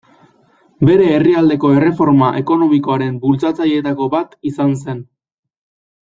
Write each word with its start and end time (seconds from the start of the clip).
Bere 0.89 1.09
herrialdeko 1.17 1.69
erreforma 1.81 2.29
ekonomikoaren 2.41 3.19
bultzatzaileetako 3.27 4.07
bat 4.17 4.33
izan 4.53 4.73
zen. 4.85 5.05